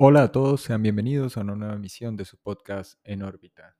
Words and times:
Hola 0.00 0.22
a 0.22 0.30
todos, 0.30 0.60
sean 0.60 0.80
bienvenidos 0.80 1.36
a 1.36 1.40
una 1.40 1.56
nueva 1.56 1.74
emisión 1.74 2.16
de 2.16 2.24
su 2.24 2.36
podcast 2.38 3.00
En 3.02 3.20
órbita. 3.24 3.76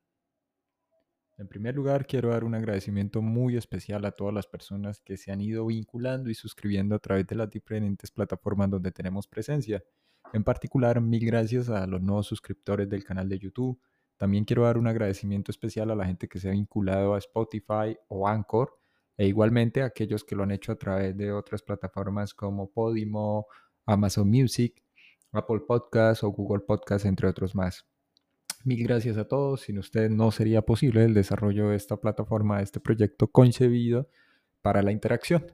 En 1.36 1.46
primer 1.46 1.76
lugar, 1.76 2.08
quiero 2.08 2.30
dar 2.30 2.42
un 2.42 2.56
agradecimiento 2.56 3.22
muy 3.22 3.56
especial 3.56 4.04
a 4.04 4.10
todas 4.10 4.34
las 4.34 4.48
personas 4.48 5.00
que 5.00 5.16
se 5.16 5.30
han 5.30 5.40
ido 5.40 5.66
vinculando 5.66 6.28
y 6.28 6.34
suscribiendo 6.34 6.96
a 6.96 6.98
través 6.98 7.24
de 7.28 7.36
las 7.36 7.48
diferentes 7.48 8.10
plataformas 8.10 8.68
donde 8.68 8.90
tenemos 8.90 9.28
presencia. 9.28 9.84
En 10.32 10.42
particular, 10.42 11.00
mil 11.00 11.24
gracias 11.24 11.68
a 11.68 11.86
los 11.86 12.02
nuevos 12.02 12.26
suscriptores 12.26 12.88
del 12.88 13.04
canal 13.04 13.28
de 13.28 13.38
YouTube. 13.38 13.80
También 14.16 14.44
quiero 14.44 14.64
dar 14.64 14.76
un 14.76 14.88
agradecimiento 14.88 15.52
especial 15.52 15.88
a 15.92 15.94
la 15.94 16.04
gente 16.04 16.26
que 16.26 16.40
se 16.40 16.48
ha 16.48 16.50
vinculado 16.50 17.14
a 17.14 17.18
Spotify 17.18 17.96
o 18.08 18.26
Anchor 18.26 18.76
e 19.16 19.28
igualmente 19.28 19.82
a 19.82 19.86
aquellos 19.86 20.24
que 20.24 20.34
lo 20.34 20.42
han 20.42 20.50
hecho 20.50 20.72
a 20.72 20.76
través 20.78 21.16
de 21.16 21.30
otras 21.30 21.62
plataformas 21.62 22.34
como 22.34 22.72
Podimo, 22.72 23.46
Amazon 23.86 24.28
Music 24.28 24.82
Apple 25.32 25.60
Podcast 25.66 26.24
o 26.24 26.30
Google 26.30 26.64
Podcast, 26.66 27.04
entre 27.04 27.28
otros 27.28 27.54
más. 27.54 27.86
Mil 28.64 28.82
gracias 28.82 29.16
a 29.16 29.26
todos. 29.26 29.62
Sin 29.62 29.78
ustedes 29.78 30.10
no 30.10 30.30
sería 30.30 30.62
posible 30.62 31.04
el 31.04 31.14
desarrollo 31.14 31.68
de 31.68 31.76
esta 31.76 31.96
plataforma, 31.96 32.58
de 32.58 32.64
este 32.64 32.80
proyecto 32.80 33.28
concebido 33.28 34.08
para 34.62 34.82
la 34.82 34.92
interacción 34.92 35.46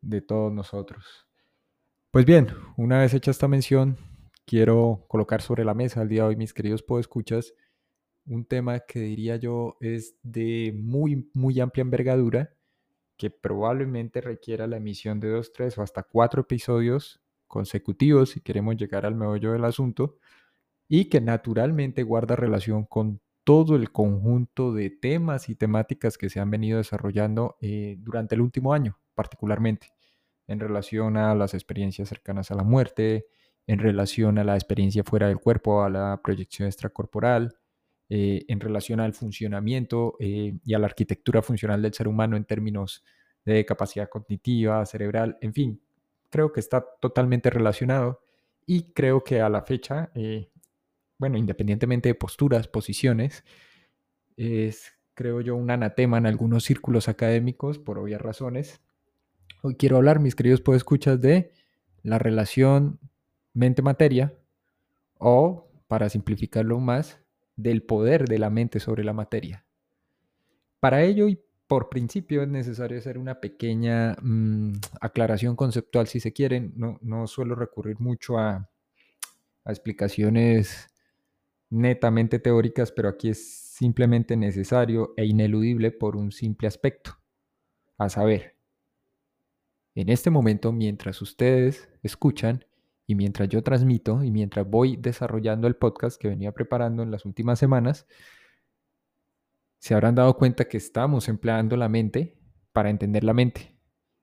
de 0.00 0.20
todos 0.20 0.52
nosotros. 0.52 1.26
Pues 2.10 2.24
bien, 2.26 2.48
una 2.76 2.98
vez 3.00 3.14
hecha 3.14 3.30
esta 3.30 3.48
mención, 3.48 3.96
quiero 4.44 5.04
colocar 5.08 5.40
sobre 5.40 5.64
la 5.64 5.74
mesa 5.74 6.00
al 6.00 6.08
día 6.08 6.22
de 6.22 6.28
hoy, 6.28 6.36
mis 6.36 6.52
queridos 6.52 6.82
podescuchas, 6.82 7.54
un 8.26 8.44
tema 8.44 8.80
que 8.80 9.00
diría 9.00 9.36
yo 9.36 9.76
es 9.80 10.16
de 10.22 10.74
muy, 10.76 11.30
muy 11.32 11.58
amplia 11.60 11.82
envergadura, 11.82 12.54
que 13.16 13.30
probablemente 13.30 14.20
requiera 14.20 14.66
la 14.66 14.76
emisión 14.76 15.20
de 15.20 15.30
dos, 15.30 15.52
tres 15.52 15.78
o 15.78 15.82
hasta 15.82 16.02
cuatro 16.02 16.42
episodios 16.42 17.21
consecutivos 17.52 18.30
si 18.30 18.40
queremos 18.40 18.76
llegar 18.76 19.04
al 19.04 19.14
meollo 19.14 19.52
del 19.52 19.66
asunto 19.66 20.16
y 20.88 21.10
que 21.10 21.20
naturalmente 21.20 22.02
guarda 22.02 22.34
relación 22.34 22.86
con 22.86 23.20
todo 23.44 23.76
el 23.76 23.92
conjunto 23.92 24.72
de 24.72 24.88
temas 24.88 25.50
y 25.50 25.54
temáticas 25.54 26.16
que 26.16 26.30
se 26.30 26.40
han 26.40 26.50
venido 26.50 26.78
desarrollando 26.78 27.56
eh, 27.60 27.96
durante 27.98 28.34
el 28.36 28.40
último 28.40 28.72
año, 28.72 28.98
particularmente 29.14 29.88
en 30.46 30.60
relación 30.60 31.18
a 31.18 31.34
las 31.34 31.52
experiencias 31.52 32.08
cercanas 32.08 32.50
a 32.50 32.54
la 32.54 32.62
muerte, 32.62 33.26
en 33.66 33.78
relación 33.78 34.38
a 34.38 34.44
la 34.44 34.54
experiencia 34.54 35.04
fuera 35.04 35.28
del 35.28 35.38
cuerpo, 35.38 35.82
a 35.82 35.90
la 35.90 36.20
proyección 36.24 36.68
extracorporal, 36.68 37.54
eh, 38.08 38.44
en 38.48 38.60
relación 38.60 39.00
al 39.00 39.12
funcionamiento 39.12 40.16
eh, 40.20 40.54
y 40.64 40.74
a 40.74 40.78
la 40.78 40.86
arquitectura 40.86 41.42
funcional 41.42 41.82
del 41.82 41.94
ser 41.94 42.08
humano 42.08 42.36
en 42.36 42.44
términos 42.44 43.04
de 43.44 43.64
capacidad 43.64 44.08
cognitiva, 44.08 44.84
cerebral, 44.86 45.38
en 45.40 45.52
fin, 45.52 45.82
creo 46.32 46.50
que 46.50 46.60
está 46.60 46.84
totalmente 46.98 47.50
relacionado 47.50 48.22
y 48.66 48.92
creo 48.94 49.22
que 49.22 49.42
a 49.42 49.50
la 49.50 49.62
fecha, 49.62 50.10
eh, 50.14 50.50
bueno, 51.18 51.36
independientemente 51.36 52.08
de 52.08 52.14
posturas, 52.14 52.66
posiciones, 52.68 53.44
es, 54.36 54.94
creo 55.12 55.42
yo, 55.42 55.54
un 55.54 55.70
anatema 55.70 56.16
en 56.16 56.26
algunos 56.26 56.64
círculos 56.64 57.08
académicos 57.08 57.78
por 57.78 57.98
obvias 57.98 58.20
razones. 58.20 58.80
Hoy 59.62 59.76
quiero 59.76 59.98
hablar, 59.98 60.20
mis 60.20 60.34
queridos 60.34 60.62
podescuchas, 60.62 61.20
de 61.20 61.52
la 62.02 62.18
relación 62.18 62.98
mente-materia 63.52 64.34
o, 65.18 65.70
para 65.86 66.08
simplificarlo 66.08 66.80
más, 66.80 67.20
del 67.56 67.82
poder 67.82 68.26
de 68.26 68.38
la 68.38 68.48
mente 68.48 68.80
sobre 68.80 69.04
la 69.04 69.12
materia. 69.12 69.66
Para 70.80 71.02
ello 71.02 71.28
y 71.28 71.42
por 71.72 71.88
principio 71.88 72.42
es 72.42 72.48
necesario 72.48 72.98
hacer 72.98 73.16
una 73.16 73.40
pequeña 73.40 74.14
mm, 74.20 74.72
aclaración 75.00 75.56
conceptual 75.56 76.06
si 76.06 76.20
se 76.20 76.30
quieren. 76.30 76.74
No, 76.76 77.26
suelo 77.26 77.54
recurrir 77.54 77.98
mucho 77.98 78.38
a, 78.38 78.68
explicaciones 79.64 80.88
netamente 81.70 82.38
teóricas, 82.38 82.92
pero 82.92 83.08
aquí 83.08 83.30
es 83.30 83.72
simplemente 83.74 84.36
necesario 84.36 85.14
e 85.16 85.24
ineludible 85.24 85.92
por 85.92 86.14
un 86.14 86.30
simple 86.30 86.68
aspecto, 86.68 87.18
a 87.96 88.10
saber, 88.10 88.58
en 89.94 90.10
este 90.10 90.28
momento, 90.28 90.72
mientras 90.72 91.22
ustedes 91.22 91.88
escuchan 92.02 92.66
y 93.06 93.14
mientras 93.14 93.48
yo 93.48 93.62
transmito 93.62 94.22
y 94.22 94.30
mientras 94.30 94.68
voy 94.68 94.98
desarrollando 94.98 95.68
el 95.68 95.76
podcast 95.76 96.20
que 96.20 96.28
venía 96.28 96.52
preparando 96.52 97.02
en 97.02 97.10
las 97.10 97.24
últimas 97.24 97.58
semanas, 97.58 98.06
se 99.82 99.94
habrán 99.94 100.14
dado 100.14 100.36
cuenta 100.36 100.68
que 100.68 100.76
estamos 100.76 101.28
empleando 101.28 101.76
la 101.76 101.88
mente 101.88 102.38
para 102.72 102.88
entender 102.88 103.24
la 103.24 103.34
mente. 103.34 103.76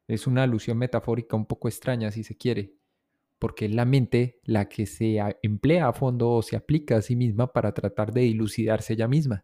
Es 0.07 0.25
una 0.25 0.43
alusión 0.43 0.77
metafórica 0.77 1.35
un 1.35 1.45
poco 1.45 1.67
extraña 1.67 2.11
si 2.11 2.23
se 2.23 2.37
quiere, 2.37 2.77
porque 3.39 3.65
es 3.65 3.75
la 3.75 3.83
mente 3.83 4.39
la 4.45 4.69
que 4.69 4.85
se 4.85 5.17
emplea 5.43 5.89
a 5.89 5.91
fondo 5.91 6.31
o 6.31 6.41
se 6.43 6.55
aplica 6.55 6.95
a 6.95 7.01
sí 7.01 7.17
misma 7.17 7.51
para 7.51 7.73
tratar 7.73 8.13
de 8.13 8.21
dilucidarse 8.21 8.93
ella 8.93 9.09
misma. 9.09 9.43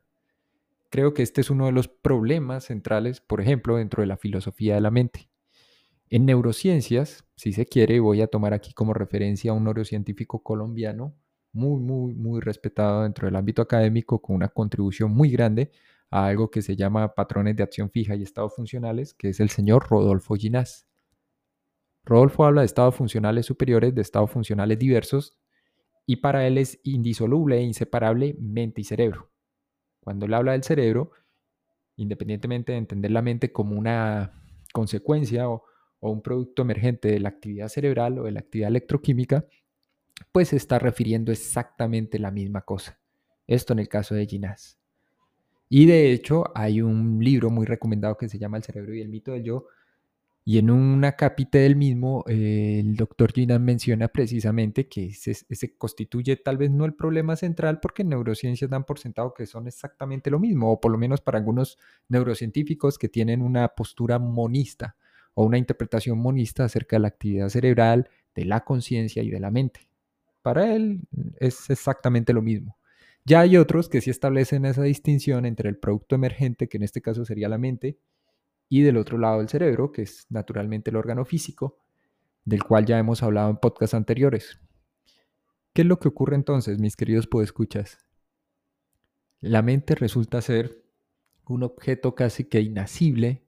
Creo 0.89 1.13
que 1.13 1.21
este 1.21 1.41
es 1.41 1.49
uno 1.49 1.65
de 1.65 1.73
los 1.73 1.89
problemas 1.89 2.63
centrales, 2.63 3.19
por 3.19 3.41
ejemplo, 3.41 3.75
dentro 3.75 3.99
de 3.99 4.07
la 4.07 4.15
filosofía 4.15 4.75
de 4.75 4.81
la 4.81 4.91
mente. 4.91 5.29
En 6.09 6.25
neurociencias, 6.25 7.25
si 7.35 7.51
se 7.51 7.65
quiere, 7.65 7.99
voy 7.99 8.21
a 8.21 8.27
tomar 8.27 8.53
aquí 8.53 8.71
como 8.71 8.93
referencia 8.93 9.51
a 9.51 9.53
un 9.53 9.65
neurocientífico 9.65 10.41
colombiano 10.41 11.13
muy, 11.51 11.81
muy, 11.81 12.13
muy 12.13 12.39
respetado 12.39 13.03
dentro 13.03 13.27
del 13.27 13.35
ámbito 13.35 13.61
académico, 13.61 14.21
con 14.21 14.37
una 14.37 14.47
contribución 14.47 15.11
muy 15.11 15.29
grande 15.29 15.71
a 16.15 16.27
algo 16.27 16.49
que 16.49 16.61
se 16.61 16.77
llama 16.77 17.13
patrones 17.13 17.57
de 17.57 17.63
acción 17.63 17.91
fija 17.91 18.15
y 18.15 18.23
estados 18.23 18.55
funcionales, 18.55 19.13
que 19.13 19.27
es 19.27 19.41
el 19.41 19.49
señor 19.49 19.85
Rodolfo 19.89 20.35
Ginás. 20.35 20.87
Rodolfo 22.05 22.45
habla 22.45 22.61
de 22.61 22.67
estados 22.67 22.95
funcionales 22.95 23.45
superiores, 23.45 23.93
de 23.93 24.01
estados 24.01 24.31
funcionales 24.31 24.79
diversos, 24.79 25.37
y 26.05 26.17
para 26.17 26.47
él 26.47 26.57
es 26.57 26.79
indisoluble 26.83 27.57
e 27.57 27.63
inseparable 27.63 28.33
mente 28.39 28.79
y 28.79 28.85
cerebro. 28.85 29.29
Cuando 29.99 30.25
él 30.25 30.33
habla 30.33 30.53
del 30.53 30.63
cerebro, 30.63 31.11
independientemente 31.97 32.71
de 32.71 32.77
entender 32.77 33.11
la 33.11 33.21
mente 33.21 33.51
como 33.51 33.77
una 33.77 34.41
consecuencia 34.71 35.49
o, 35.49 35.63
un 35.99 36.21
producto 36.21 36.61
emergente 36.61 37.07
de 37.07 37.19
la 37.19 37.29
actividad 37.29 37.67
cerebral 37.67 38.19
o 38.19 38.25
de 38.25 38.31
la 38.31 38.39
actividad 38.39 38.69
electroquímica, 38.69 39.47
pues 40.31 40.49
se 40.49 40.55
está 40.55 40.77
refiriendo 40.77 41.31
exactamente 41.31 42.19
la 42.19 42.29
misma 42.29 42.61
cosa. 42.61 42.99
Esto 43.47 43.73
en 43.73 43.79
el 43.79 43.89
caso 43.89 44.13
de 44.13 44.27
Ginás. 44.27 44.77
Y 45.69 45.85
de 45.85 46.11
hecho 46.11 46.45
hay 46.55 46.81
un 46.81 47.19
libro 47.23 47.49
muy 47.49 47.65
recomendado 47.65 48.17
que 48.17 48.29
se 48.29 48.37
llama 48.37 48.57
El 48.57 48.63
cerebro 48.63 48.93
y 48.93 49.01
el 49.01 49.09
mito 49.09 49.31
del 49.31 49.43
yo. 49.43 49.65
Y 50.47 50.59
en 50.59 50.69
una 50.69 51.13
capita 51.13 51.57
del 51.57 51.75
mismo, 51.75 52.23
eh, 52.27 52.77
el 52.79 52.95
doctor 52.95 53.33
Ginan 53.33 53.65
menciona 53.65 54.09
precisamente 54.09 54.87
que 54.87 55.11
se 55.11 55.75
constituye 55.75 56.35
tal 56.35 56.57
vez 56.57 56.69
no 56.69 56.85
el 56.85 56.93
problema 56.93 57.35
central 57.35 57.79
porque 57.79 58.03
en 58.03 58.09
neurociencias 58.09 58.69
dan 58.69 58.83
por 58.83 58.99
sentado 58.99 59.33
que 59.33 59.47
son 59.47 59.67
exactamente 59.67 60.29
lo 60.29 60.39
mismo, 60.39 60.71
o 60.71 60.79
por 60.79 60.91
lo 60.91 60.99
menos 60.99 61.19
para 61.21 61.39
algunos 61.39 61.79
neurocientíficos 62.09 62.99
que 62.99 63.09
tienen 63.09 63.41
una 63.41 63.69
postura 63.69 64.19
monista 64.19 64.95
o 65.33 65.45
una 65.45 65.57
interpretación 65.57 66.19
monista 66.19 66.63
acerca 66.63 66.95
de 66.97 67.01
la 67.01 67.07
actividad 67.07 67.49
cerebral, 67.49 68.09
de 68.35 68.45
la 68.45 68.63
conciencia 68.63 69.23
y 69.23 69.31
de 69.31 69.39
la 69.39 69.49
mente. 69.49 69.87
Para 70.43 70.75
él 70.75 71.07
es 71.39 71.71
exactamente 71.71 72.33
lo 72.33 72.43
mismo. 72.43 72.77
Ya 73.27 73.39
hay 73.39 73.57
otros 73.57 73.89
que 73.89 74.01
sí 74.01 74.11
establecen 74.11 74.65
esa 74.65 74.83
distinción 74.83 75.47
entre 75.47 75.67
el 75.67 75.77
producto 75.77 76.13
emergente, 76.13 76.69
que 76.69 76.77
en 76.77 76.83
este 76.83 77.01
caso 77.01 77.25
sería 77.25 77.49
la 77.49 77.57
mente, 77.57 77.97
y 78.69 78.81
del 78.81 78.97
otro 78.97 79.17
lado 79.17 79.41
el 79.41 79.49
cerebro, 79.49 79.91
que 79.91 80.03
es 80.03 80.27
naturalmente 80.29 80.91
el 80.91 80.95
órgano 80.95 81.25
físico, 81.25 81.79
del 82.43 82.63
cual 82.63 82.85
ya 82.85 82.99
hemos 82.99 83.23
hablado 83.23 83.49
en 83.49 83.57
podcasts 83.57 83.95
anteriores. 83.95 84.59
¿Qué 85.73 85.81
es 85.81 85.87
lo 85.87 85.99
que 85.99 86.07
ocurre 86.07 86.35
entonces, 86.35 86.79
mis 86.79 86.95
queridos 86.95 87.25
podescuchas? 87.25 87.97
La 89.41 89.63
mente 89.63 89.95
resulta 89.95 90.39
ser 90.41 90.83
un 91.47 91.63
objeto 91.63 92.13
casi 92.13 92.43
que 92.45 92.61
inacible 92.61 93.43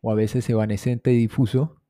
o 0.00 0.10
a 0.10 0.14
veces 0.14 0.48
evanescente 0.48 1.12
y 1.12 1.18
difuso, 1.18 1.82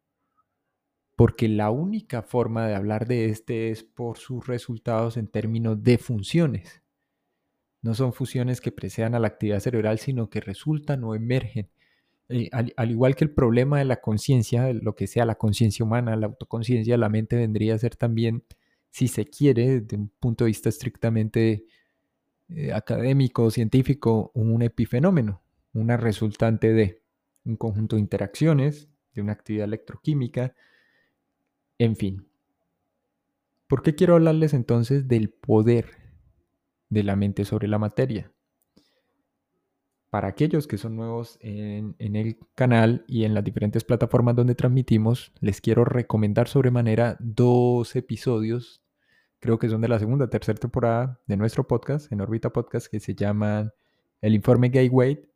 porque 1.15 1.49
la 1.49 1.71
única 1.71 2.23
forma 2.23 2.67
de 2.67 2.75
hablar 2.75 3.07
de 3.07 3.27
este 3.27 3.71
es 3.71 3.85
por 3.85 4.19
sus 4.19 4.49
resultados 4.49 5.17
en 5.17 5.29
términos 5.29 5.83
de 5.85 5.97
funciones. 5.99 6.80
No 7.83 7.95
son 7.95 8.13
fusiones 8.13 8.61
que 8.61 8.73
precedan 8.73 9.15
a 9.15 9.19
la 9.19 9.29
actividad 9.29 9.61
cerebral, 9.61 9.99
sino 9.99 10.29
que 10.29 10.41
resultan 10.41 11.03
o 11.05 11.15
emergen. 11.15 11.69
Eh, 12.29 12.49
al, 12.53 12.91
igual 12.91 13.17
que 13.17 13.25
el 13.25 13.33
problema 13.33 13.79
de 13.79 13.85
la 13.85 14.01
conciencia, 14.01 14.73
lo 14.73 14.95
que 14.95 15.07
sea 15.07 15.25
la 15.25 15.35
conciencia 15.35 15.85
humana, 15.85 16.15
la 16.17 16.27
autoconciencia, 16.27 16.97
la 16.97 17.09
mente 17.09 17.37
vendría 17.37 17.75
a 17.75 17.79
ser 17.79 17.97
también, 17.97 18.45
si 18.91 19.09
se 19.09 19.27
quiere, 19.27 19.81
desde 19.81 19.97
un 19.97 20.11
punto 20.21 20.45
de 20.45 20.49
vista 20.49 20.69
estrictamente 20.69 21.65
eh, 22.51 22.73
académico, 22.73 23.51
científico, 23.51 24.31
un 24.35 24.63
epifenómeno, 24.63 25.43
una 25.73 25.97
resultante 25.97 26.73
de 26.73 27.03
un 27.45 27.57
conjunto 27.57 27.97
de 27.97 28.03
interacciones, 28.03 28.89
de 29.15 29.23
una 29.23 29.33
actividad 29.33 29.65
electroquímica, 29.65 30.55
en 31.79 31.97
fin. 31.97 32.27
¿Por 33.67 33.83
qué 33.83 33.95
quiero 33.95 34.15
hablarles 34.15 34.53
entonces 34.53 35.09
del 35.09 35.31
poder 35.31 36.00
de 36.91 37.03
la 37.03 37.17
mente 37.17 37.45
sobre 37.45 37.69
la 37.69 37.79
materia. 37.79 38.33
Para 40.11 40.29
aquellos 40.29 40.67
que 40.67 40.77
son 40.77 40.97
nuevos 40.97 41.39
en, 41.41 41.95
el 41.99 42.39
canal 42.55 43.05
y 43.07 43.25
en 43.25 43.33
las 43.33 43.45
diferentes 43.45 43.85
plataformas 43.85 44.37
donde 44.37 44.57
transmitimos, 44.57 45.33
les 45.41 45.61
quiero 45.61 45.85
recomendar 45.85 46.49
sobremanera 46.49 47.17
dos 47.21 47.95
episodios 47.97 48.83
creo 49.41 49.59
que 49.59 49.69
son 49.69 49.81
de 49.81 49.89
la 49.89 49.99
segunda 49.99 50.27
o 50.27 50.29
tercera 50.29 50.59
temporada 50.59 51.19
de 51.27 51.37
nuestro 51.37 51.67
podcast, 51.67 52.13
en 52.13 52.21
órbita 52.21 52.53
podcast, 52.53 52.87
que 52.89 53.01
se 53.01 53.15
llaman 53.15 53.73
El 54.21 54.35
informe 54.35 54.69
Gateway 54.69 55.27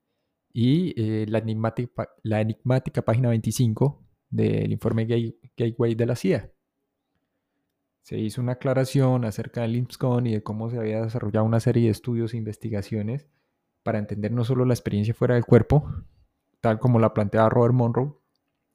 y 0.52 0.94
eh, 1.00 1.26
la, 1.26 1.38
enigmática, 1.38 2.08
la 2.22 2.40
enigmática 2.40 3.02
página 3.02 3.30
25 3.30 4.06
del 4.28 4.72
informe 4.72 5.06
Gateway 5.56 5.94
de 5.94 6.06
la 6.06 6.16
CIA. 6.16 6.53
Se 8.04 8.18
hizo 8.18 8.42
una 8.42 8.52
aclaración 8.52 9.24
acerca 9.24 9.62
del 9.62 9.76
IMSCON 9.76 10.26
y 10.26 10.34
de 10.34 10.42
cómo 10.42 10.68
se 10.68 10.76
había 10.78 11.00
desarrollado 11.00 11.46
una 11.46 11.58
serie 11.58 11.84
de 11.84 11.88
estudios 11.88 12.34
e 12.34 12.36
investigaciones 12.36 13.26
para 13.82 13.98
entender 13.98 14.30
no 14.30 14.44
solo 14.44 14.66
la 14.66 14.74
experiencia 14.74 15.14
fuera 15.14 15.36
del 15.36 15.46
cuerpo, 15.46 15.90
tal 16.60 16.78
como 16.78 16.98
la 16.98 17.14
planteaba 17.14 17.48
Robert 17.48 17.72
Monroe, 17.72 18.12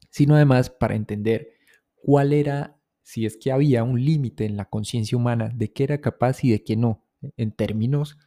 sino 0.09 0.33
además 0.33 0.71
para 0.71 0.95
entender 0.95 1.49
cuál 1.93 2.33
era, 2.33 2.81
si 3.03 3.27
es 3.27 3.37
que 3.37 3.51
había 3.51 3.83
un 3.83 4.03
límite 4.03 4.45
en 4.45 4.57
la 4.57 4.65
conciencia 4.65 5.15
humana 5.15 5.51
de 5.53 5.71
qué 5.73 5.83
era 5.83 6.01
capaz 6.01 6.43
y 6.43 6.49
de 6.49 6.63
qué 6.63 6.75
no, 6.75 7.05
en 7.37 7.51
términos 7.51 8.17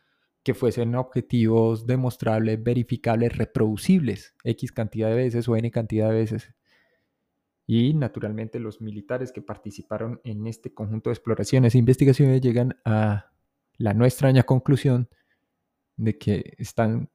que 0.44 0.54
fuesen 0.54 0.94
objetivos 0.94 1.84
demostrables, 1.84 2.62
verificables, 2.62 3.36
reproducibles, 3.36 4.36
X 4.44 4.70
cantidad 4.70 5.08
de 5.08 5.16
veces 5.16 5.48
o 5.48 5.56
N 5.56 5.68
cantidad 5.72 6.10
de 6.10 6.14
veces. 6.14 6.54
Y 7.66 7.94
naturalmente 7.94 8.58
los 8.58 8.80
militares 8.80 9.32
que 9.32 9.42
participaron 9.42 10.20
en 10.24 10.46
este 10.46 10.74
conjunto 10.74 11.10
de 11.10 11.14
exploraciones 11.14 11.74
e 11.74 11.78
investigaciones 11.78 12.40
llegan 12.40 12.76
a 12.84 13.30
la 13.76 13.94
no 13.94 14.04
extraña 14.04 14.42
conclusión 14.42 15.08
de 15.96 16.18
que 16.18 16.54
están, 16.58 17.08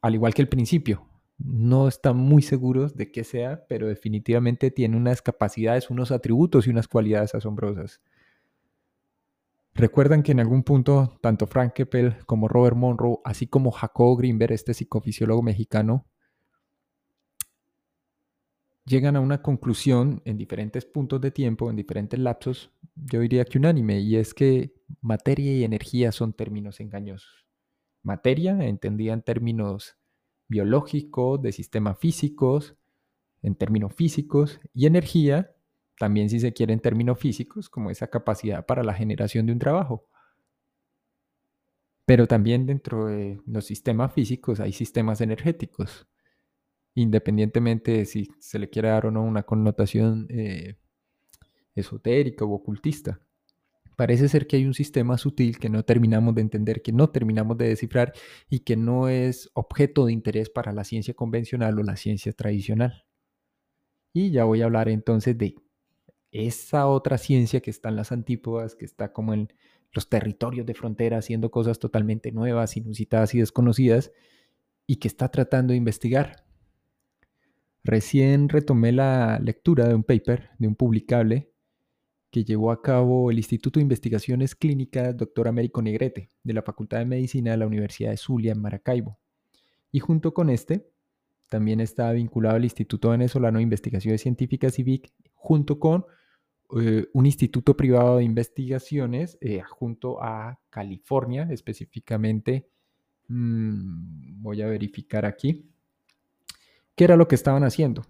al 0.00 0.14
igual 0.14 0.34
que 0.34 0.42
el 0.42 0.48
principio, 0.48 1.06
no 1.38 1.88
están 1.88 2.16
muy 2.16 2.42
seguros 2.42 2.96
de 2.96 3.10
qué 3.10 3.24
sea, 3.24 3.66
pero 3.68 3.88
definitivamente 3.88 4.70
tiene 4.70 4.96
unas 4.96 5.22
capacidades, 5.22 5.90
unos 5.90 6.10
atributos 6.10 6.66
y 6.66 6.70
unas 6.70 6.88
cualidades 6.88 7.34
asombrosas. 7.34 8.00
Recuerdan 9.74 10.22
que 10.22 10.32
en 10.32 10.40
algún 10.40 10.62
punto 10.62 11.18
tanto 11.20 11.48
Frank 11.48 11.72
Keppel 11.72 12.16
como 12.26 12.46
Robert 12.46 12.76
Monroe, 12.76 13.18
así 13.24 13.48
como 13.48 13.72
Jacobo 13.72 14.16
Greenberg, 14.16 14.52
este 14.52 14.72
psicofisiólogo 14.72 15.42
mexicano, 15.42 16.06
llegan 18.84 19.16
a 19.16 19.20
una 19.20 19.42
conclusión 19.42 20.20
en 20.24 20.36
diferentes 20.36 20.84
puntos 20.84 21.20
de 21.20 21.30
tiempo, 21.30 21.70
en 21.70 21.76
diferentes 21.76 22.18
lapsos, 22.18 22.70
yo 22.94 23.20
diría 23.20 23.44
que 23.44 23.58
unánime, 23.58 24.00
y 24.00 24.16
es 24.16 24.34
que 24.34 24.74
materia 25.00 25.52
y 25.52 25.64
energía 25.64 26.12
son 26.12 26.32
términos 26.32 26.80
engañosos. 26.80 27.46
Materia, 28.02 28.58
entendida 28.66 29.14
en 29.14 29.22
términos 29.22 29.96
biológico, 30.48 31.38
de 31.38 31.52
sistemas 31.52 31.98
físicos, 31.98 32.76
en 33.42 33.54
términos 33.54 33.94
físicos, 33.94 34.60
y 34.74 34.86
energía, 34.86 35.54
también 35.98 36.28
si 36.28 36.40
se 36.40 36.52
quiere 36.52 36.72
en 36.72 36.80
términos 36.80 37.18
físicos, 37.18 37.70
como 37.70 37.90
esa 37.90 38.08
capacidad 38.08 38.66
para 38.66 38.82
la 38.82 38.94
generación 38.94 39.46
de 39.46 39.52
un 39.52 39.58
trabajo. 39.58 40.06
Pero 42.04 42.26
también 42.26 42.66
dentro 42.66 43.06
de 43.06 43.40
los 43.46 43.64
sistemas 43.64 44.12
físicos 44.12 44.60
hay 44.60 44.72
sistemas 44.72 45.22
energéticos, 45.22 46.06
independientemente 46.94 47.92
de 47.92 48.04
si 48.06 48.28
se 48.38 48.58
le 48.58 48.70
quiere 48.70 48.88
dar 48.88 49.06
o 49.06 49.10
no 49.10 49.22
una 49.22 49.42
connotación 49.42 50.26
eh, 50.30 50.76
esotérica 51.74 52.44
o 52.44 52.52
ocultista. 52.52 53.20
Parece 53.96 54.28
ser 54.28 54.46
que 54.46 54.56
hay 54.56 54.66
un 54.66 54.74
sistema 54.74 55.18
sutil 55.18 55.58
que 55.58 55.68
no 55.68 55.84
terminamos 55.84 56.34
de 56.34 56.40
entender, 56.40 56.82
que 56.82 56.92
no 56.92 57.10
terminamos 57.10 57.56
de 57.58 57.68
descifrar 57.68 58.12
y 58.50 58.60
que 58.60 58.76
no 58.76 59.08
es 59.08 59.50
objeto 59.54 60.06
de 60.06 60.12
interés 60.12 60.50
para 60.50 60.72
la 60.72 60.84
ciencia 60.84 61.14
convencional 61.14 61.78
o 61.78 61.82
la 61.82 61.96
ciencia 61.96 62.32
tradicional. 62.32 63.04
Y 64.12 64.30
ya 64.30 64.44
voy 64.44 64.62
a 64.62 64.64
hablar 64.64 64.88
entonces 64.88 65.38
de 65.38 65.56
esa 66.32 66.88
otra 66.88 67.18
ciencia 67.18 67.60
que 67.60 67.70
está 67.70 67.88
en 67.88 67.96
las 67.96 68.10
antípodas, 68.10 68.74
que 68.74 68.84
está 68.84 69.12
como 69.12 69.32
en 69.34 69.52
los 69.92 70.08
territorios 70.08 70.66
de 70.66 70.74
frontera 70.74 71.18
haciendo 71.18 71.50
cosas 71.52 71.78
totalmente 71.78 72.32
nuevas, 72.32 72.76
inusitadas 72.76 73.34
y 73.34 73.38
desconocidas, 73.38 74.10
y 74.86 74.96
que 74.96 75.08
está 75.08 75.30
tratando 75.30 75.70
de 75.70 75.78
investigar. 75.78 76.43
Recién 77.84 78.48
retomé 78.48 78.92
la 78.92 79.38
lectura 79.38 79.86
de 79.86 79.94
un 79.94 80.04
paper, 80.04 80.48
de 80.58 80.66
un 80.66 80.74
publicable, 80.74 81.50
que 82.30 82.42
llevó 82.42 82.72
a 82.72 82.82
cabo 82.82 83.30
el 83.30 83.36
Instituto 83.36 83.78
de 83.78 83.82
Investigaciones 83.82 84.54
Clínicas 84.56 85.16
Dr. 85.16 85.46
Américo 85.46 85.82
Negrete, 85.82 86.30
de 86.42 86.52
la 86.54 86.62
Facultad 86.62 86.98
de 86.98 87.04
Medicina 87.04 87.52
de 87.52 87.58
la 87.58 87.66
Universidad 87.66 88.10
de 88.10 88.16
Zulia 88.16 88.52
en 88.52 88.60
Maracaibo. 88.60 89.18
Y 89.92 90.00
junto 90.00 90.32
con 90.34 90.50
este, 90.50 90.88
también 91.48 91.78
está 91.80 92.10
vinculado 92.10 92.56
al 92.56 92.64
Instituto 92.64 93.10
Venezolano 93.10 93.58
de 93.58 93.64
Investigaciones 93.64 94.22
Científicas, 94.22 94.78
IVIC, 94.78 95.12
junto 95.34 95.78
con 95.78 96.06
eh, 96.80 97.06
un 97.12 97.26
instituto 97.26 97.76
privado 97.76 98.16
de 98.16 98.24
investigaciones 98.24 99.36
eh, 99.42 99.60
junto 99.60 100.20
a 100.22 100.58
California, 100.70 101.46
específicamente, 101.50 102.70
mm, 103.28 104.42
voy 104.42 104.62
a 104.62 104.66
verificar 104.66 105.26
aquí, 105.26 105.70
qué 106.94 107.04
era 107.04 107.16
lo 107.16 107.28
que 107.28 107.34
estaban 107.34 107.64
haciendo 107.64 108.06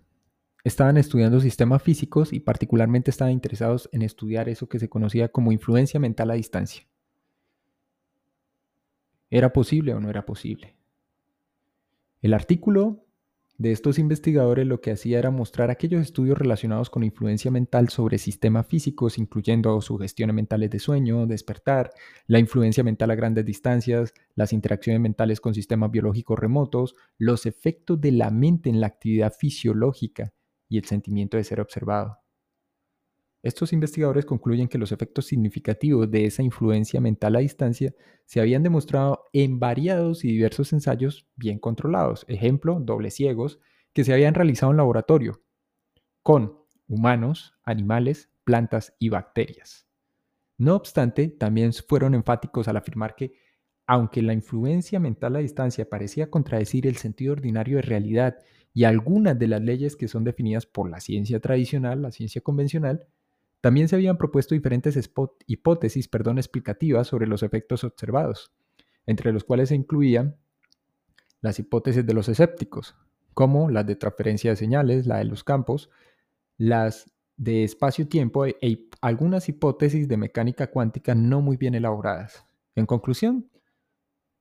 estaban 0.64 0.96
estudiando 0.96 1.40
sistemas 1.40 1.82
físicos 1.82 2.32
y 2.32 2.40
particularmente 2.40 3.10
estaban 3.10 3.32
interesados 3.32 3.88
en 3.92 4.00
estudiar 4.00 4.48
eso 4.48 4.66
que 4.66 4.78
se 4.78 4.88
conocía 4.88 5.28
como 5.28 5.52
influencia 5.52 6.00
mental 6.00 6.30
a 6.30 6.34
distancia. 6.34 6.86
¿Era 9.30 9.52
posible 9.52 9.92
o 9.92 10.00
no 10.00 10.08
era 10.08 10.24
posible? 10.24 10.74
El 12.22 12.32
artículo 12.32 13.03
de 13.56 13.70
estos 13.70 14.00
investigadores 14.00 14.66
lo 14.66 14.80
que 14.80 14.90
hacía 14.90 15.18
era 15.18 15.30
mostrar 15.30 15.70
aquellos 15.70 16.02
estudios 16.02 16.36
relacionados 16.36 16.90
con 16.90 17.04
influencia 17.04 17.52
mental 17.52 17.88
sobre 17.88 18.18
sistemas 18.18 18.66
físicos, 18.66 19.16
incluyendo 19.16 19.80
sugestiones 19.80 20.34
mentales 20.34 20.70
de 20.70 20.80
sueño, 20.80 21.26
despertar, 21.26 21.92
la 22.26 22.40
influencia 22.40 22.82
mental 22.82 23.12
a 23.12 23.14
grandes 23.14 23.44
distancias, 23.44 24.12
las 24.34 24.52
interacciones 24.52 25.00
mentales 25.00 25.40
con 25.40 25.54
sistemas 25.54 25.92
biológicos 25.92 26.38
remotos, 26.38 26.96
los 27.16 27.46
efectos 27.46 28.00
de 28.00 28.10
la 28.12 28.30
mente 28.30 28.70
en 28.70 28.80
la 28.80 28.88
actividad 28.88 29.32
fisiológica 29.32 30.32
y 30.68 30.78
el 30.78 30.84
sentimiento 30.84 31.36
de 31.36 31.44
ser 31.44 31.60
observado. 31.60 32.23
Estos 33.44 33.74
investigadores 33.74 34.24
concluyen 34.24 34.68
que 34.68 34.78
los 34.78 34.90
efectos 34.90 35.26
significativos 35.26 36.10
de 36.10 36.24
esa 36.24 36.42
influencia 36.42 36.98
mental 36.98 37.36
a 37.36 37.40
distancia 37.40 37.94
se 38.24 38.40
habían 38.40 38.62
demostrado 38.62 39.26
en 39.34 39.60
variados 39.60 40.24
y 40.24 40.28
diversos 40.28 40.72
ensayos 40.72 41.26
bien 41.36 41.58
controlados, 41.58 42.24
ejemplo, 42.26 42.80
dobles 42.80 43.12
ciegos, 43.12 43.60
que 43.92 44.02
se 44.02 44.14
habían 44.14 44.32
realizado 44.32 44.72
en 44.72 44.78
laboratorio, 44.78 45.42
con 46.22 46.56
humanos, 46.88 47.52
animales, 47.64 48.30
plantas 48.44 48.96
y 48.98 49.10
bacterias. 49.10 49.86
No 50.56 50.74
obstante, 50.74 51.28
también 51.28 51.74
fueron 51.74 52.14
enfáticos 52.14 52.66
al 52.68 52.78
afirmar 52.78 53.14
que, 53.14 53.34
aunque 53.86 54.22
la 54.22 54.32
influencia 54.32 54.98
mental 55.00 55.36
a 55.36 55.40
distancia 55.40 55.90
parecía 55.90 56.30
contradecir 56.30 56.86
el 56.86 56.96
sentido 56.96 57.34
ordinario 57.34 57.76
de 57.76 57.82
realidad 57.82 58.38
y 58.72 58.84
algunas 58.84 59.38
de 59.38 59.48
las 59.48 59.60
leyes 59.60 59.96
que 59.96 60.08
son 60.08 60.24
definidas 60.24 60.64
por 60.64 60.88
la 60.88 61.00
ciencia 61.00 61.40
tradicional, 61.40 62.00
la 62.00 62.10
ciencia 62.10 62.40
convencional, 62.40 63.06
también 63.64 63.88
se 63.88 63.96
habían 63.96 64.18
propuesto 64.18 64.54
diferentes 64.54 64.94
hipótesis 65.46 66.08
perdón, 66.08 66.36
explicativas 66.36 67.06
sobre 67.06 67.26
los 67.26 67.42
efectos 67.42 67.82
observados, 67.82 68.52
entre 69.06 69.32
los 69.32 69.42
cuales 69.42 69.70
se 69.70 69.74
incluían 69.74 70.36
las 71.40 71.58
hipótesis 71.58 72.04
de 72.04 72.12
los 72.12 72.28
escépticos, 72.28 72.94
como 73.32 73.70
las 73.70 73.86
de 73.86 73.96
transferencia 73.96 74.50
de 74.50 74.56
señales, 74.56 75.06
la 75.06 75.16
de 75.16 75.24
los 75.24 75.44
campos, 75.44 75.88
las 76.58 77.10
de 77.38 77.64
espacio-tiempo 77.64 78.44
e, 78.44 78.58
e 78.60 78.86
algunas 79.00 79.48
hipótesis 79.48 80.08
de 80.08 80.18
mecánica 80.18 80.66
cuántica 80.66 81.14
no 81.14 81.40
muy 81.40 81.56
bien 81.56 81.74
elaboradas. 81.74 82.44
En 82.74 82.84
conclusión, 82.84 83.48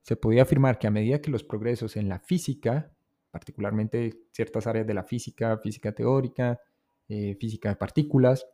se 0.02 0.16
podía 0.16 0.42
afirmar 0.42 0.78
que 0.78 0.86
a 0.86 0.90
medida 0.90 1.22
que 1.22 1.30
los 1.30 1.44
progresos 1.44 1.96
en 1.96 2.10
la 2.10 2.20
física 2.20 2.94
particularmente 3.30 4.26
ciertas 4.32 4.66
áreas 4.66 4.86
de 4.86 4.92
la 4.92 5.02
física, 5.02 5.56
física 5.56 5.92
teórica, 5.92 6.60
eh, 7.08 7.36
física 7.40 7.70
de 7.70 7.76
partículas, 7.76 8.46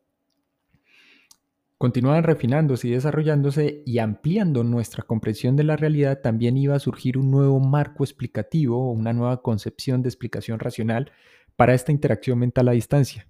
continuaban 1.81 2.25
refinándose 2.25 2.89
y 2.89 2.91
desarrollándose 2.91 3.83
y 3.87 4.01
ampliando 4.01 4.65
nuestra 4.65 5.03
comprensión 5.03 5.57
de 5.57 5.65
la 5.65 5.77
realidad, 5.77 6.21
también 6.21 6.59
iba 6.59 6.75
a 6.75 6.79
surgir 6.79 7.17
un 7.17 7.31
nuevo 7.31 7.59
marco 7.59 8.05
explicativo, 8.05 8.93
una 8.93 9.15
nueva 9.15 9.41
concepción 9.41 10.03
de 10.03 10.11
explicación 10.11 10.59
racional 10.59 11.11
para 11.57 11.73
esta 11.73 11.91
interacción 11.91 12.39
mental 12.39 12.69
a 12.69 12.73
distancia. 12.73 13.29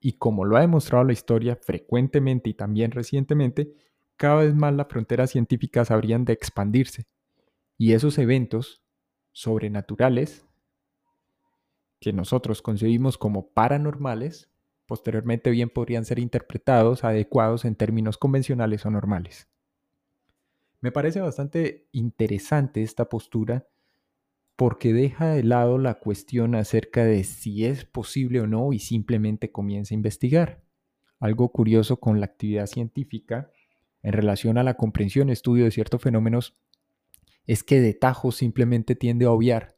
Y 0.00 0.14
como 0.14 0.44
lo 0.44 0.56
ha 0.56 0.60
demostrado 0.62 1.04
la 1.04 1.12
historia 1.12 1.54
frecuentemente 1.54 2.50
y 2.50 2.54
también 2.54 2.90
recientemente, 2.90 3.72
cada 4.16 4.42
vez 4.42 4.56
más 4.56 4.74
las 4.74 4.88
fronteras 4.88 5.30
científicas 5.30 5.92
habrían 5.92 6.24
de 6.24 6.32
expandirse. 6.32 7.06
Y 7.76 7.92
esos 7.92 8.18
eventos 8.18 8.82
sobrenaturales 9.30 10.44
que 12.00 12.12
nosotros 12.12 12.60
concebimos 12.60 13.18
como 13.18 13.50
paranormales, 13.50 14.50
posteriormente 14.88 15.50
bien 15.50 15.68
podrían 15.68 16.06
ser 16.06 16.18
interpretados 16.18 17.04
adecuados 17.04 17.66
en 17.66 17.76
términos 17.76 18.16
convencionales 18.16 18.86
o 18.86 18.90
normales. 18.90 19.46
Me 20.80 20.90
parece 20.90 21.20
bastante 21.20 21.88
interesante 21.92 22.82
esta 22.82 23.10
postura 23.10 23.68
porque 24.56 24.94
deja 24.94 25.28
de 25.28 25.44
lado 25.44 25.76
la 25.76 25.98
cuestión 25.98 26.54
acerca 26.54 27.04
de 27.04 27.22
si 27.24 27.66
es 27.66 27.84
posible 27.84 28.40
o 28.40 28.46
no 28.46 28.72
y 28.72 28.78
simplemente 28.78 29.52
comienza 29.52 29.94
a 29.94 29.96
investigar. 29.96 30.62
Algo 31.20 31.52
curioso 31.52 32.00
con 32.00 32.18
la 32.18 32.26
actividad 32.26 32.66
científica 32.66 33.52
en 34.02 34.14
relación 34.14 34.56
a 34.56 34.62
la 34.62 34.78
comprensión 34.78 35.28
estudio 35.28 35.64
de 35.64 35.70
ciertos 35.70 36.00
fenómenos 36.00 36.56
es 37.46 37.62
que 37.62 37.80
de 37.80 37.92
tajo 37.92 38.32
simplemente 38.32 38.94
tiende 38.94 39.26
a 39.26 39.32
obviar 39.32 39.76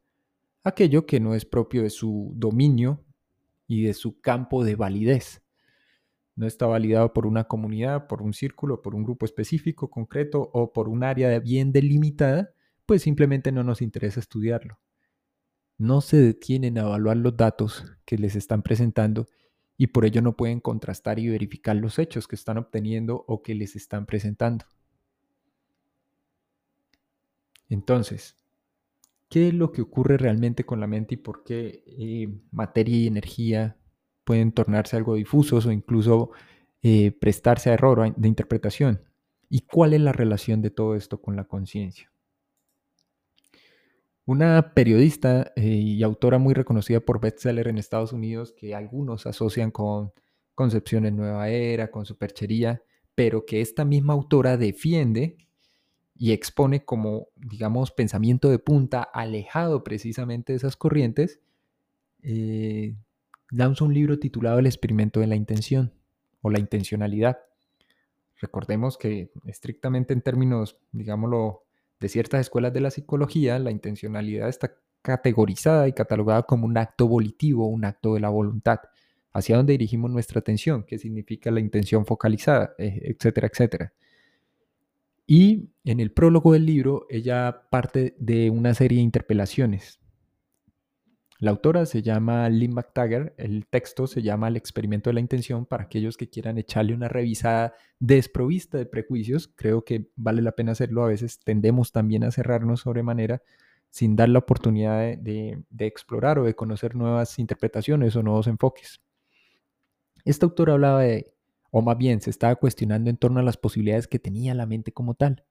aquello 0.62 1.04
que 1.04 1.18
no 1.18 1.34
es 1.34 1.44
propio 1.44 1.82
de 1.82 1.90
su 1.90 2.32
dominio 2.36 3.04
y 3.70 3.84
de 3.84 3.94
su 3.94 4.20
campo 4.20 4.64
de 4.64 4.74
validez. 4.74 5.42
No 6.34 6.48
está 6.48 6.66
validado 6.66 7.12
por 7.12 7.24
una 7.24 7.44
comunidad, 7.44 8.08
por 8.08 8.20
un 8.20 8.32
círculo, 8.32 8.82
por 8.82 8.96
un 8.96 9.04
grupo 9.04 9.24
específico, 9.24 9.88
concreto 9.88 10.50
o 10.52 10.72
por 10.72 10.88
un 10.88 11.04
área 11.04 11.38
bien 11.38 11.70
delimitada, 11.70 12.52
pues 12.84 13.02
simplemente 13.02 13.52
no 13.52 13.62
nos 13.62 13.80
interesa 13.80 14.18
estudiarlo. 14.18 14.80
No 15.78 16.00
se 16.00 16.16
detienen 16.16 16.78
a 16.78 16.80
evaluar 16.80 17.18
los 17.18 17.36
datos 17.36 17.84
que 18.04 18.18
les 18.18 18.34
están 18.34 18.64
presentando 18.64 19.28
y 19.76 19.86
por 19.86 20.04
ello 20.04 20.20
no 20.20 20.36
pueden 20.36 20.58
contrastar 20.58 21.20
y 21.20 21.28
verificar 21.28 21.76
los 21.76 22.00
hechos 22.00 22.26
que 22.26 22.34
están 22.34 22.58
obteniendo 22.58 23.24
o 23.28 23.40
que 23.40 23.54
les 23.54 23.76
están 23.76 24.04
presentando. 24.04 24.64
Entonces, 27.68 28.34
¿qué 29.30 29.48
es 29.48 29.54
lo 29.54 29.72
que 29.72 29.80
ocurre 29.80 30.18
realmente 30.18 30.66
con 30.66 30.80
la 30.80 30.86
mente 30.86 31.14
y 31.14 31.18
por 31.18 31.44
qué 31.44 31.84
eh, 31.86 32.28
materia 32.50 32.96
y 32.96 33.06
energía 33.06 33.78
pueden 34.24 34.52
tornarse 34.52 34.96
algo 34.96 35.14
difusos 35.14 35.64
o 35.64 35.72
incluso 35.72 36.32
eh, 36.82 37.12
prestarse 37.12 37.70
a 37.70 37.74
error 37.74 38.14
de 38.14 38.28
interpretación? 38.28 39.04
¿Y 39.48 39.60
cuál 39.60 39.94
es 39.94 40.00
la 40.00 40.12
relación 40.12 40.60
de 40.60 40.70
todo 40.70 40.96
esto 40.96 41.22
con 41.22 41.36
la 41.36 41.44
conciencia? 41.44 42.10
Una 44.26 44.74
periodista 44.74 45.52
eh, 45.56 45.62
y 45.66 46.02
autora 46.02 46.38
muy 46.38 46.52
reconocida 46.52 47.00
por 47.00 47.20
bestseller 47.20 47.68
en 47.68 47.78
Estados 47.78 48.12
Unidos, 48.12 48.52
que 48.52 48.74
algunos 48.74 49.26
asocian 49.26 49.70
con 49.70 50.12
concepciones 50.54 51.12
nueva 51.12 51.48
era, 51.48 51.90
con 51.90 52.04
superchería, 52.04 52.82
pero 53.14 53.46
que 53.46 53.60
esta 53.60 53.84
misma 53.84 54.12
autora 54.12 54.56
defiende 54.56 55.36
y 56.22 56.32
expone 56.32 56.84
como, 56.84 57.28
digamos, 57.34 57.92
pensamiento 57.92 58.50
de 58.50 58.58
punta, 58.58 59.00
alejado 59.02 59.82
precisamente 59.82 60.52
de 60.52 60.58
esas 60.58 60.76
corrientes, 60.76 61.40
eh, 62.22 62.94
un 63.80 63.94
libro 63.94 64.18
titulado 64.18 64.58
El 64.58 64.66
experimento 64.66 65.20
de 65.20 65.28
la 65.28 65.34
intención 65.34 65.94
o 66.42 66.50
la 66.50 66.58
intencionalidad. 66.58 67.38
Recordemos 68.38 68.98
que 68.98 69.30
estrictamente 69.46 70.12
en 70.12 70.20
términos, 70.20 70.76
digámoslo, 70.92 71.62
de 72.00 72.10
ciertas 72.10 72.42
escuelas 72.42 72.74
de 72.74 72.80
la 72.82 72.90
psicología, 72.90 73.58
la 73.58 73.70
intencionalidad 73.70 74.50
está 74.50 74.74
categorizada 75.00 75.88
y 75.88 75.94
catalogada 75.94 76.42
como 76.42 76.66
un 76.66 76.76
acto 76.76 77.08
volitivo, 77.08 77.66
un 77.66 77.86
acto 77.86 78.12
de 78.12 78.20
la 78.20 78.28
voluntad, 78.28 78.80
hacia 79.32 79.56
donde 79.56 79.72
dirigimos 79.72 80.10
nuestra 80.10 80.40
atención, 80.40 80.84
qué 80.86 80.98
significa 80.98 81.50
la 81.50 81.60
intención 81.60 82.04
focalizada, 82.04 82.74
eh, 82.76 83.00
etcétera, 83.04 83.48
etcétera. 83.50 83.94
Y 85.32 85.70
en 85.84 86.00
el 86.00 86.10
prólogo 86.10 86.54
del 86.54 86.66
libro, 86.66 87.06
ella 87.08 87.68
parte 87.70 88.16
de 88.18 88.50
una 88.50 88.74
serie 88.74 88.98
de 88.98 89.04
interpelaciones. 89.04 90.00
La 91.38 91.52
autora 91.52 91.86
se 91.86 92.02
llama 92.02 92.48
Lynn 92.48 92.74
McTaggart, 92.74 93.38
el 93.38 93.68
texto 93.68 94.08
se 94.08 94.22
llama 94.22 94.48
El 94.48 94.56
experimento 94.56 95.08
de 95.08 95.14
la 95.14 95.20
intención 95.20 95.66
para 95.66 95.84
aquellos 95.84 96.16
que 96.16 96.28
quieran 96.28 96.58
echarle 96.58 96.94
una 96.94 97.06
revisada 97.06 97.74
desprovista 98.00 98.76
de 98.76 98.86
prejuicios. 98.86 99.46
Creo 99.54 99.84
que 99.84 100.10
vale 100.16 100.42
la 100.42 100.50
pena 100.50 100.72
hacerlo. 100.72 101.04
A 101.04 101.10
veces 101.10 101.38
tendemos 101.38 101.92
también 101.92 102.24
a 102.24 102.32
cerrarnos 102.32 102.80
sobremanera 102.80 103.40
sin 103.88 104.16
dar 104.16 104.30
la 104.30 104.40
oportunidad 104.40 105.16
de, 105.16 105.62
de 105.70 105.86
explorar 105.86 106.40
o 106.40 106.44
de 106.44 106.56
conocer 106.56 106.96
nuevas 106.96 107.38
interpretaciones 107.38 108.16
o 108.16 108.24
nuevos 108.24 108.48
enfoques. 108.48 109.00
Esta 110.24 110.46
autora 110.46 110.72
hablaba 110.72 111.02
de 111.02 111.32
o 111.70 111.82
más 111.82 111.96
bien 111.96 112.20
se 112.20 112.30
estaba 112.30 112.56
cuestionando 112.56 113.10
en 113.10 113.16
torno 113.16 113.40
a 113.40 113.44
las 113.44 113.56
posibilidades 113.56 114.08
que 114.08 114.18
tenía 114.18 114.54
la 114.54 114.66
mente 114.66 114.92
como 114.92 115.14
tal. 115.14 115.44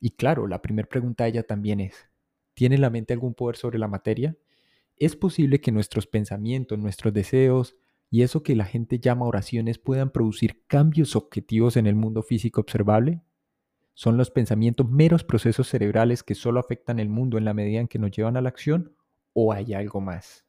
Y 0.00 0.10
claro, 0.10 0.46
la 0.46 0.62
primera 0.62 0.88
pregunta 0.88 1.24
a 1.24 1.28
ella 1.28 1.42
también 1.42 1.80
es, 1.80 2.08
¿tiene 2.54 2.78
la 2.78 2.90
mente 2.90 3.14
algún 3.14 3.34
poder 3.34 3.56
sobre 3.56 3.78
la 3.78 3.88
materia? 3.88 4.36
¿Es 4.96 5.16
posible 5.16 5.60
que 5.60 5.72
nuestros 5.72 6.06
pensamientos, 6.06 6.78
nuestros 6.78 7.12
deseos 7.12 7.76
y 8.10 8.22
eso 8.22 8.42
que 8.42 8.54
la 8.54 8.64
gente 8.64 8.98
llama 8.98 9.26
oraciones 9.26 9.78
puedan 9.78 10.10
producir 10.10 10.64
cambios 10.66 11.16
objetivos 11.16 11.76
en 11.76 11.86
el 11.86 11.96
mundo 11.96 12.22
físico 12.22 12.60
observable? 12.60 13.22
¿Son 13.94 14.18
los 14.18 14.30
pensamientos 14.30 14.88
meros 14.88 15.24
procesos 15.24 15.68
cerebrales 15.68 16.22
que 16.22 16.34
solo 16.34 16.60
afectan 16.60 16.98
el 16.98 17.08
mundo 17.08 17.38
en 17.38 17.46
la 17.46 17.54
medida 17.54 17.80
en 17.80 17.88
que 17.88 17.98
nos 17.98 18.10
llevan 18.10 18.36
a 18.36 18.42
la 18.42 18.50
acción 18.50 18.94
o 19.32 19.52
hay 19.52 19.72
algo 19.72 20.02
más? 20.02 20.44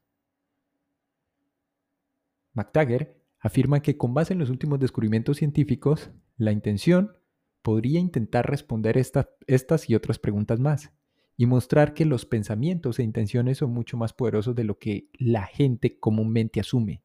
McTaggart 2.54 3.17
afirma 3.40 3.82
que 3.82 3.98
con 3.98 4.14
base 4.14 4.34
en 4.34 4.40
los 4.40 4.50
últimos 4.50 4.80
descubrimientos 4.80 5.38
científicos, 5.38 6.12
la 6.38 6.52
intención 6.52 7.18
podría 7.62 8.00
intentar 8.00 8.50
responder 8.50 8.98
estas 8.98 9.90
y 9.90 9.96
otras 9.96 10.20
preguntas 10.20 10.60
más 10.60 10.92
y 11.36 11.46
mostrar 11.46 11.94
que 11.94 12.06
los 12.06 12.26
pensamientos 12.26 12.98
e 12.98 13.04
intenciones 13.04 13.60
son 13.60 13.72
mucho 13.72 13.96
más 13.96 14.12
poderosos 14.14 14.56
de 14.56 14.64
lo 14.64 14.80
que 14.80 15.10
la 15.14 15.46
gente 15.46 16.00
comúnmente 16.00 16.60
asume, 16.60 17.04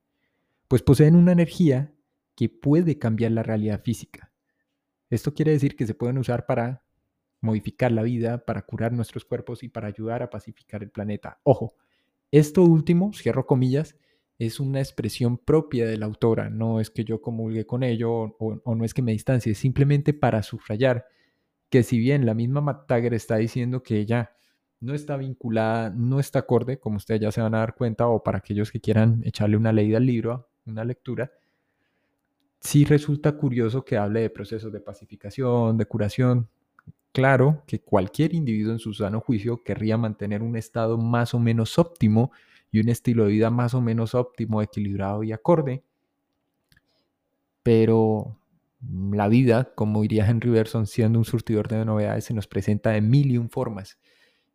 pues 0.68 0.82
poseen 0.82 1.16
una 1.16 1.32
energía 1.32 1.92
que 2.34 2.48
puede 2.48 2.98
cambiar 2.98 3.32
la 3.32 3.42
realidad 3.42 3.82
física. 3.82 4.32
Esto 5.10 5.34
quiere 5.34 5.52
decir 5.52 5.76
que 5.76 5.86
se 5.86 5.94
pueden 5.94 6.16
usar 6.16 6.46
para 6.46 6.82
modificar 7.42 7.92
la 7.92 8.02
vida, 8.02 8.46
para 8.46 8.62
curar 8.62 8.92
nuestros 8.92 9.26
cuerpos 9.26 9.62
y 9.62 9.68
para 9.68 9.88
ayudar 9.88 10.22
a 10.22 10.30
pacificar 10.30 10.82
el 10.82 10.90
planeta. 10.90 11.40
Ojo, 11.42 11.74
esto 12.30 12.62
último, 12.62 13.12
cierro 13.12 13.44
comillas, 13.46 13.96
es 14.46 14.58
una 14.58 14.80
expresión 14.80 15.38
propia 15.38 15.86
de 15.86 15.96
la 15.96 16.06
autora, 16.06 16.50
no 16.50 16.80
es 16.80 16.90
que 16.90 17.04
yo 17.04 17.20
comulgue 17.20 17.64
con 17.64 17.82
ello 17.84 18.10
o, 18.12 18.74
no 18.74 18.84
es 18.84 18.92
que 18.92 19.02
me 19.02 19.12
distancie, 19.12 19.54
simplemente 19.54 20.12
para 20.12 20.42
subrayar 20.42 21.06
que 21.70 21.82
si 21.84 21.98
bien 21.98 22.26
la 22.26 22.34
misma 22.34 22.60
McTaggart 22.60 23.14
está 23.14 23.36
diciendo 23.36 23.82
que 23.82 23.98
ella 23.98 24.32
no 24.80 24.94
está 24.94 25.16
vinculada, 25.16 25.90
no 25.90 26.18
está 26.18 26.40
acorde, 26.40 26.78
como 26.78 26.96
ustedes 26.96 27.20
ya 27.20 27.30
se 27.30 27.40
van 27.40 27.54
a 27.54 27.58
dar 27.58 27.76
cuenta, 27.76 28.08
o 28.08 28.22
para 28.22 28.38
aquellos 28.38 28.72
que 28.72 28.80
quieran 28.80 29.22
echarle 29.24 29.56
una 29.56 29.72
leída 29.72 29.98
al 29.98 30.06
libro, 30.06 30.48
una 30.66 30.84
lectura, 30.84 31.30
sí 32.60 32.84
resulta 32.84 33.32
curioso 33.36 33.84
que 33.84 33.96
hable 33.96 34.22
de 34.22 34.30
procesos 34.30 34.72
de 34.72 34.80
pacificación, 34.80 35.78
de 35.78 35.86
curación. 35.86 36.48
Claro 37.12 37.62
que 37.66 37.80
cualquier 37.80 38.34
individuo 38.34 38.72
en 38.72 38.80
su 38.80 38.92
sano 38.92 39.20
juicio 39.20 39.62
querría 39.62 39.96
mantener 39.96 40.42
un 40.42 40.56
estado 40.56 40.98
más 40.98 41.32
o 41.32 41.38
menos 41.38 41.78
óptimo 41.78 42.32
y 42.72 42.80
un 42.80 42.88
estilo 42.88 43.26
de 43.26 43.32
vida 43.32 43.50
más 43.50 43.74
o 43.74 43.80
menos 43.80 44.14
óptimo, 44.14 44.62
equilibrado 44.62 45.22
y 45.22 45.30
acorde. 45.32 45.84
Pero 47.62 48.38
la 49.12 49.28
vida, 49.28 49.72
como 49.74 50.02
diría 50.02 50.26
Henry 50.28 50.50
Berson, 50.50 50.86
siendo 50.86 51.18
un 51.18 51.24
surtidor 51.24 51.68
de 51.68 51.84
novedades, 51.84 52.24
se 52.24 52.34
nos 52.34 52.48
presenta 52.48 52.90
de 52.90 53.02
mil 53.02 53.30
y 53.30 53.38
un 53.38 53.50
formas 53.50 53.98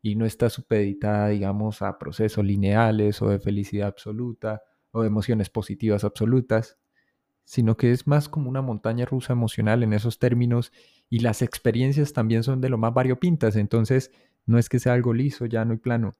y 0.01 0.15
no 0.15 0.25
está 0.25 0.49
supeditada, 0.49 1.29
digamos, 1.29 1.81
a 1.81 1.97
procesos 1.97 2.43
lineales 2.43 3.21
o 3.21 3.29
de 3.29 3.39
felicidad 3.39 3.87
absoluta 3.87 4.63
o 4.91 5.01
de 5.01 5.07
emociones 5.07 5.49
positivas 5.49 6.03
absolutas, 6.03 6.77
sino 7.45 7.77
que 7.77 7.91
es 7.91 8.07
más 8.07 8.27
como 8.27 8.49
una 8.49 8.61
montaña 8.61 9.05
rusa 9.05 9.33
emocional 9.33 9.83
en 9.83 9.93
esos 9.93 10.19
términos 10.19 10.73
y 11.09 11.19
las 11.19 11.41
experiencias 11.41 12.13
también 12.13 12.43
son 12.43 12.61
de 12.61 12.69
lo 12.69 12.77
más 12.77 12.93
variopintas, 12.93 13.55
entonces 13.55 14.11
no 14.45 14.57
es 14.57 14.69
que 14.69 14.79
sea 14.79 14.93
algo 14.93 15.13
liso, 15.13 15.45
llano 15.45 15.73
y 15.73 15.77
plano. 15.77 16.15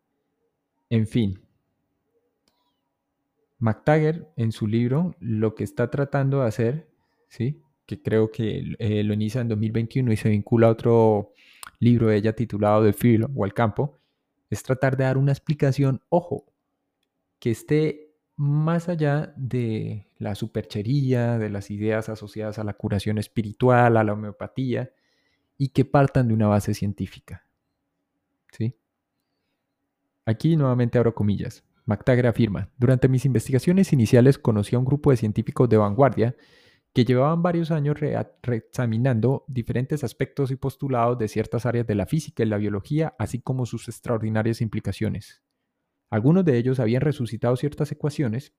En 0.89 1.07
fin, 1.07 1.46
McTaggart 3.59 4.27
en 4.35 4.51
su 4.51 4.67
libro 4.67 5.15
lo 5.19 5.55
que 5.55 5.63
está 5.63 5.89
tratando 5.89 6.41
de 6.41 6.47
hacer, 6.47 6.89
¿sí? 7.27 7.61
que 7.85 8.01
creo 8.01 8.31
que 8.31 8.75
eh, 8.79 9.03
lo 9.03 9.13
inicia 9.13 9.41
en 9.41 9.47
2021 9.47 10.11
y 10.11 10.17
se 10.17 10.29
vincula 10.29 10.67
a 10.67 10.71
otro 10.71 11.31
libro 11.79 12.07
de 12.07 12.17
ella 12.17 12.33
titulado 12.33 12.83
The 12.83 12.93
Field 12.93 13.31
o 13.35 13.45
El 13.45 13.53
Campo, 13.53 13.97
es 14.49 14.61
tratar 14.61 14.97
de 14.97 15.05
dar 15.05 15.17
una 15.17 15.31
explicación, 15.31 16.01
ojo, 16.09 16.45
que 17.39 17.51
esté 17.51 18.13
más 18.35 18.89
allá 18.89 19.33
de 19.35 20.07
la 20.19 20.35
superchería, 20.35 21.37
de 21.37 21.49
las 21.49 21.71
ideas 21.71 22.09
asociadas 22.09 22.59
a 22.59 22.63
la 22.63 22.73
curación 22.73 23.17
espiritual, 23.17 23.97
a 23.97 24.03
la 24.03 24.13
homeopatía, 24.13 24.91
y 25.57 25.69
que 25.69 25.85
partan 25.85 26.27
de 26.27 26.33
una 26.33 26.47
base 26.47 26.73
científica. 26.73 27.45
¿Sí? 28.51 28.75
Aquí 30.25 30.55
nuevamente 30.55 30.97
abro 30.97 31.15
comillas. 31.15 31.63
McTaggart 31.87 32.27
afirma, 32.27 32.69
durante 32.77 33.07
mis 33.07 33.23
investigaciones 33.23 33.93
iniciales 33.93 34.37
conocí 34.37 34.75
a 34.75 34.79
un 34.79 34.85
grupo 34.85 35.09
de 35.09 35.17
científicos 35.17 35.69
de 35.69 35.77
vanguardia 35.77 36.35
que 36.93 37.05
llevaban 37.05 37.41
varios 37.41 37.71
años 37.71 37.97
reexaminando 38.43 39.45
diferentes 39.47 40.03
aspectos 40.03 40.51
y 40.51 40.57
postulados 40.57 41.17
de 41.17 41.29
ciertas 41.29 41.65
áreas 41.65 41.87
de 41.87 41.95
la 41.95 42.05
física 42.05 42.43
y 42.43 42.47
la 42.47 42.57
biología, 42.57 43.15
así 43.17 43.39
como 43.39 43.65
sus 43.65 43.87
extraordinarias 43.87 44.59
implicaciones. 44.59 45.41
Algunos 46.09 46.43
de 46.43 46.57
ellos 46.57 46.81
habían 46.81 47.01
resucitado 47.01 47.55
ciertas 47.55 47.89
ecuaciones 47.91 48.53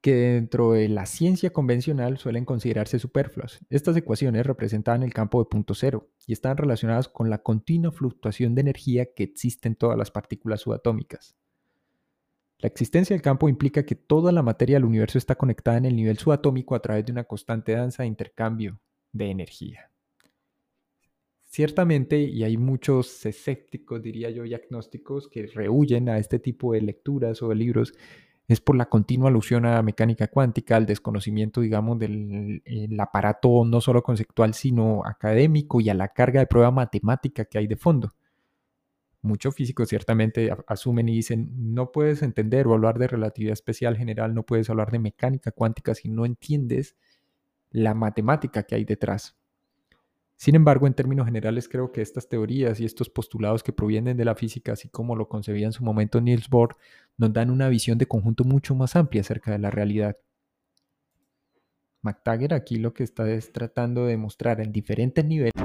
que 0.00 0.14
dentro 0.14 0.72
de 0.72 0.88
la 0.88 1.04
ciencia 1.04 1.50
convencional 1.50 2.16
suelen 2.16 2.46
considerarse 2.46 2.98
superfluas. 2.98 3.58
Estas 3.68 3.96
ecuaciones 3.96 4.46
representaban 4.46 5.02
el 5.02 5.12
campo 5.12 5.38
de 5.38 5.50
punto 5.50 5.74
cero 5.74 6.10
y 6.26 6.32
estaban 6.32 6.56
relacionadas 6.56 7.08
con 7.08 7.28
la 7.28 7.42
continua 7.42 7.92
fluctuación 7.92 8.54
de 8.54 8.62
energía 8.62 9.12
que 9.14 9.24
existe 9.24 9.68
en 9.68 9.76
todas 9.76 9.98
las 9.98 10.10
partículas 10.10 10.62
subatómicas. 10.62 11.36
La 12.64 12.68
existencia 12.68 13.12
del 13.12 13.20
campo 13.20 13.50
implica 13.50 13.84
que 13.84 13.94
toda 13.94 14.32
la 14.32 14.42
materia 14.42 14.76
del 14.76 14.86
universo 14.86 15.18
está 15.18 15.34
conectada 15.34 15.76
en 15.76 15.84
el 15.84 15.94
nivel 15.94 16.16
subatómico 16.16 16.74
a 16.74 16.80
través 16.80 17.04
de 17.04 17.12
una 17.12 17.24
constante 17.24 17.72
danza 17.72 18.04
de 18.04 18.06
intercambio 18.06 18.80
de 19.12 19.28
energía. 19.28 19.90
Ciertamente, 21.42 22.18
y 22.22 22.42
hay 22.42 22.56
muchos 22.56 23.26
escépticos, 23.26 24.00
diría 24.00 24.30
yo, 24.30 24.46
y 24.46 24.54
agnósticos 24.54 25.28
que 25.28 25.46
rehuyen 25.46 26.08
a 26.08 26.16
este 26.16 26.38
tipo 26.38 26.72
de 26.72 26.80
lecturas 26.80 27.42
o 27.42 27.50
de 27.50 27.54
libros, 27.54 27.92
es 28.48 28.62
por 28.62 28.76
la 28.76 28.86
continua 28.86 29.28
alusión 29.28 29.66
a 29.66 29.82
mecánica 29.82 30.28
cuántica, 30.28 30.76
al 30.76 30.86
desconocimiento, 30.86 31.60
digamos, 31.60 31.98
del 31.98 32.62
aparato 32.98 33.66
no 33.66 33.82
solo 33.82 34.02
conceptual, 34.02 34.54
sino 34.54 35.04
académico 35.04 35.82
y 35.82 35.90
a 35.90 35.94
la 35.94 36.08
carga 36.08 36.40
de 36.40 36.46
prueba 36.46 36.70
matemática 36.70 37.44
que 37.44 37.58
hay 37.58 37.66
de 37.66 37.76
fondo. 37.76 38.14
Muchos 39.24 39.54
físicos 39.54 39.88
ciertamente 39.88 40.54
asumen 40.66 41.08
y 41.08 41.14
dicen, 41.14 41.48
no 41.74 41.92
puedes 41.92 42.22
entender 42.22 42.66
o 42.66 42.74
hablar 42.74 42.98
de 42.98 43.08
relatividad 43.08 43.54
especial 43.54 43.96
general, 43.96 44.34
no 44.34 44.42
puedes 44.42 44.68
hablar 44.68 44.90
de 44.90 44.98
mecánica 44.98 45.50
cuántica 45.50 45.94
si 45.94 46.10
no 46.10 46.26
entiendes 46.26 46.94
la 47.70 47.94
matemática 47.94 48.64
que 48.64 48.74
hay 48.74 48.84
detrás. 48.84 49.34
Sin 50.36 50.56
embargo, 50.56 50.86
en 50.86 50.92
términos 50.92 51.24
generales, 51.24 51.70
creo 51.70 51.90
que 51.90 52.02
estas 52.02 52.28
teorías 52.28 52.80
y 52.80 52.84
estos 52.84 53.08
postulados 53.08 53.62
que 53.62 53.72
provienen 53.72 54.18
de 54.18 54.26
la 54.26 54.34
física, 54.34 54.74
así 54.74 54.90
como 54.90 55.16
lo 55.16 55.26
concebía 55.26 55.64
en 55.64 55.72
su 55.72 55.82
momento 55.82 56.20
Niels 56.20 56.50
Bohr, 56.50 56.76
nos 57.16 57.32
dan 57.32 57.50
una 57.50 57.70
visión 57.70 57.96
de 57.96 58.04
conjunto 58.04 58.44
mucho 58.44 58.74
más 58.74 58.94
amplia 58.94 59.22
acerca 59.22 59.52
de 59.52 59.58
la 59.58 59.70
realidad. 59.70 60.18
McTaggart 62.02 62.52
aquí 62.52 62.76
lo 62.76 62.92
que 62.92 63.04
está 63.04 63.26
es 63.30 63.52
tratando 63.52 64.04
de 64.04 64.18
mostrar 64.18 64.60
en 64.60 64.70
diferentes 64.70 65.24
niveles 65.24 65.63